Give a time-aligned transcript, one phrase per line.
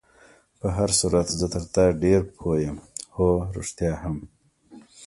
[0.59, 2.77] په هر صورت زه تر تا ډېر پوه یم،
[3.15, 4.17] هو، رښتیا هم.